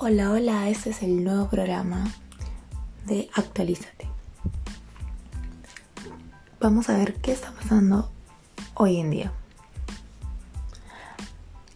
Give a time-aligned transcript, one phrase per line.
[0.00, 2.04] Hola, hola, este es el nuevo programa
[3.06, 4.06] de Actualízate.
[6.60, 8.08] Vamos a ver qué está pasando
[8.74, 9.32] hoy en día.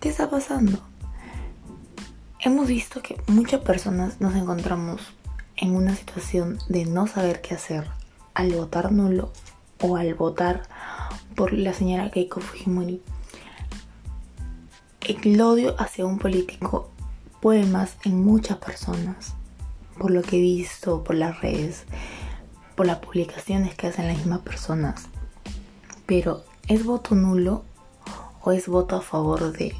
[0.00, 0.78] ¿Qué está pasando?
[2.40, 5.02] Hemos visto que muchas personas nos encontramos
[5.54, 7.86] en una situación de no saber qué hacer
[8.32, 9.30] al votar nulo
[9.82, 10.62] o al votar
[11.34, 13.02] por la señora Keiko Fujimori.
[15.02, 16.95] El odio hacia un político
[17.46, 19.34] poemas en muchas personas,
[19.96, 21.84] por lo que he visto, por las redes,
[22.74, 25.04] por las publicaciones que hacen las mismas personas.
[26.06, 27.62] Pero, ¿es voto nulo
[28.42, 29.76] o es voto a favor de?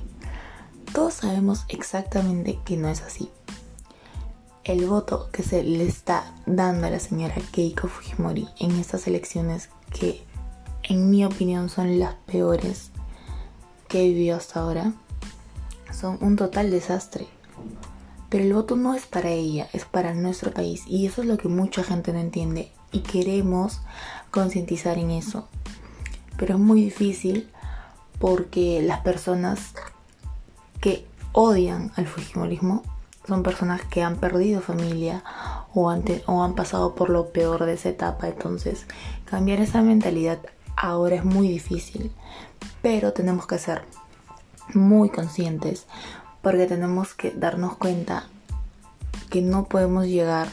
[0.93, 3.31] Todos sabemos exactamente que no es así.
[4.63, 9.71] El voto que se le está dando a la señora Keiko Fujimori en estas elecciones
[9.91, 10.23] que
[10.85, 12.93] en mi opinión son las peores
[13.89, 14.93] que he vivido hasta ahora,
[15.93, 17.27] son un total desastre.
[18.29, 20.85] Pero el voto no es para ella, es para nuestro país.
[20.87, 22.73] Y eso es lo que mucha gente no entiende.
[22.93, 23.81] Y queremos
[24.31, 25.49] concientizar en eso.
[26.37, 27.51] Pero es muy difícil
[28.19, 29.75] porque las personas
[30.81, 32.83] que odian al Fujimorismo
[33.27, 35.23] son personas que han perdido familia
[35.75, 35.93] o
[36.27, 38.29] o han pasado por lo peor de esa etapa.
[38.29, 38.87] Entonces,
[39.25, 40.39] cambiar esa mentalidad
[40.77, 42.13] ahora es muy difícil.
[42.83, 43.83] Pero tenemos que ser
[44.75, 45.87] muy conscientes
[46.47, 48.29] porque tenemos que darnos cuenta
[49.31, 50.47] que no podemos llegar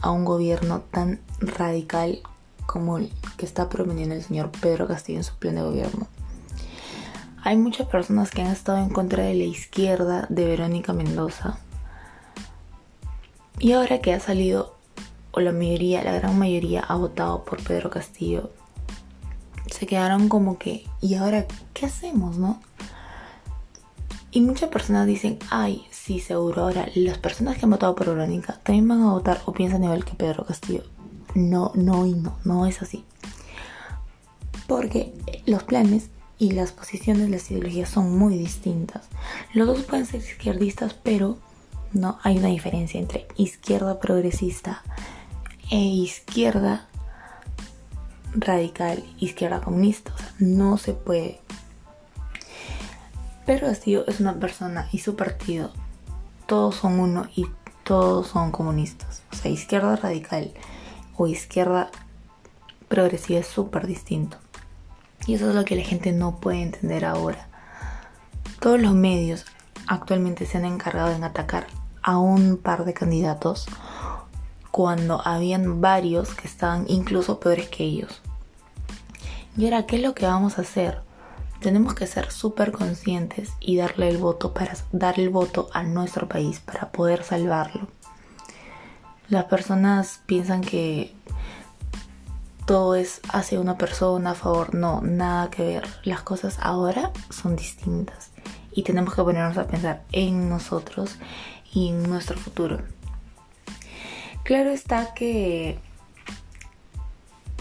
[0.00, 2.20] a un gobierno tan radical
[2.66, 6.06] como el que está prometiendo el señor Pedro Castillo en su plan de gobierno.
[7.42, 11.58] Hay muchas personas que han estado en contra de la izquierda de Verónica Mendoza.
[13.58, 14.76] Y ahora que ha salido,
[15.32, 18.52] o la mayoría, la gran mayoría ha votado por Pedro Castillo,
[19.68, 22.60] se quedaron como que, ¿y ahora qué hacemos, no?
[24.34, 26.62] Y muchas personas dicen, ay, sí, seguro.
[26.62, 30.04] Ahora, las personas que han votado por Verónica también van a votar o piensan igual
[30.04, 30.82] que Pedro Castillo.
[31.36, 33.04] No, no y no, no es así.
[34.66, 35.14] Porque
[35.46, 39.06] los planes y las posiciones, las ideologías son muy distintas.
[39.52, 41.38] Los dos pueden ser izquierdistas, pero
[41.92, 44.82] no hay una diferencia entre izquierda progresista
[45.70, 46.88] e izquierda
[48.34, 50.12] radical, izquierda comunista.
[50.12, 51.40] O sea, no se puede
[53.46, 55.70] pero Castillo es una persona y su partido,
[56.46, 57.46] todos son uno y
[57.84, 59.22] todos son comunistas.
[59.32, 60.52] O sea, izquierda radical
[61.16, 61.90] o izquierda
[62.88, 64.38] progresiva es súper distinto.
[65.26, 67.48] Y eso es lo que la gente no puede entender ahora.
[68.60, 69.44] Todos los medios
[69.86, 71.66] actualmente se han encargado en atacar
[72.02, 73.66] a un par de candidatos
[74.70, 78.20] cuando habían varios que estaban incluso peores que ellos.
[79.56, 81.00] Y ahora, ¿qué es lo que vamos a hacer?
[81.64, 86.28] Tenemos que ser súper conscientes y darle el voto para dar el voto a nuestro
[86.28, 87.88] país para poder salvarlo.
[89.30, 91.14] Las personas piensan que
[92.66, 94.74] todo es hacia una persona a favor.
[94.74, 95.84] No, nada que ver.
[96.02, 98.28] Las cosas ahora son distintas
[98.70, 101.16] y tenemos que ponernos a pensar en nosotros
[101.72, 102.82] y en nuestro futuro.
[104.42, 105.78] Claro está que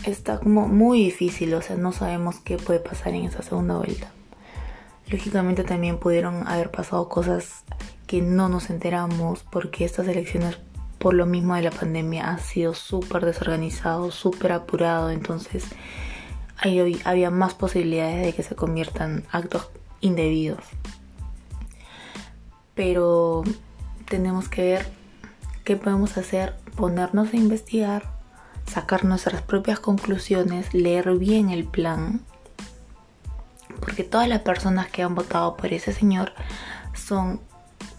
[0.06, 4.12] está como muy difícil, o sea, no sabemos qué puede pasar en esa segunda vuelta.
[5.08, 7.64] Lógicamente también pudieron haber pasado cosas
[8.08, 10.58] que no nos enteramos porque estas elecciones
[10.97, 15.66] por lo mismo de la pandemia ha sido súper desorganizado, súper apurado, entonces
[16.58, 19.69] ahí había más posibilidades de que se conviertan actos
[20.00, 20.63] indebidos.
[22.75, 23.44] Pero
[24.08, 24.88] tenemos que ver
[25.63, 28.23] qué podemos hacer, ponernos a investigar
[28.72, 32.22] sacar nuestras propias conclusiones, leer bien el plan,
[33.79, 36.34] porque todas las personas que han votado por ese señor
[36.94, 37.41] son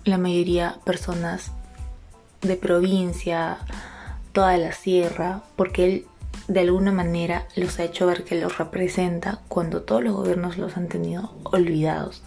[0.04, 1.52] la mayoría personas
[2.40, 3.58] de provincia,
[4.32, 6.06] toda la sierra, porque él
[6.48, 10.76] de alguna manera los ha hecho ver que los representa cuando todos los gobiernos los
[10.76, 12.22] han tenido olvidados.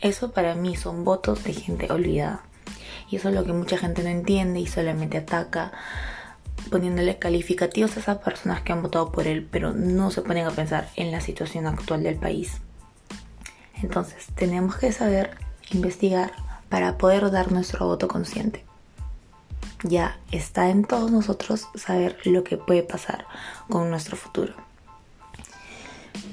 [0.00, 2.42] Eso para mí son votos de gente olvidada.
[3.10, 5.72] Y eso es lo que mucha gente no entiende y solamente ataca
[6.70, 10.50] poniéndole calificativos a esas personas que han votado por él, pero no se ponen a
[10.50, 12.60] pensar en la situación actual del país.
[13.82, 15.36] Entonces, tenemos que saber
[15.70, 16.32] investigar
[16.68, 18.64] para poder dar nuestro voto consciente.
[19.82, 23.26] Ya está en todos nosotros saber lo que puede pasar
[23.68, 24.54] con nuestro futuro.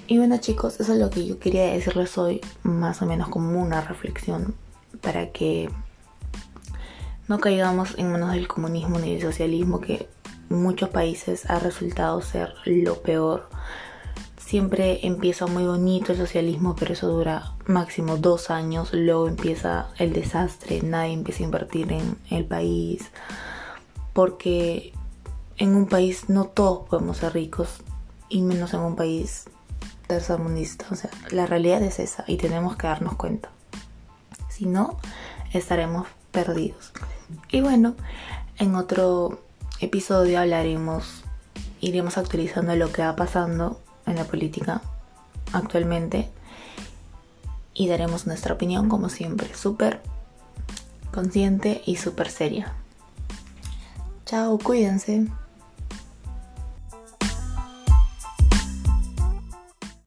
[0.07, 3.61] Y bueno chicos, eso es lo que yo quería decirles hoy, más o menos como
[3.61, 4.55] una reflexión
[5.01, 5.69] para que
[7.27, 10.09] no caigamos en manos del comunismo ni del socialismo que
[10.51, 13.49] muchos países ha resultado ser lo peor.
[14.37, 20.11] siempre empieza muy bonito el socialismo, pero eso dura máximo dos años, luego empieza el
[20.11, 23.11] desastre, nadie empieza a invertir en el país,
[24.11, 24.91] porque
[25.55, 27.81] en un país no todos podemos ser ricos,
[28.27, 29.45] y menos en un país
[30.07, 33.49] tercermundista, o sea, la realidad es esa y tenemos que darnos cuenta.
[34.49, 34.97] Si no,
[35.53, 36.91] estaremos perdidos.
[37.49, 37.95] Y bueno,
[38.57, 39.39] en otro
[39.81, 41.23] episodio hablaremos,
[41.79, 44.81] iremos actualizando lo que va pasando en la política
[45.53, 46.29] actualmente
[47.73, 50.01] y daremos nuestra opinión como siempre, súper
[51.11, 52.73] consciente y súper seria.
[54.25, 55.27] Chao, cuídense.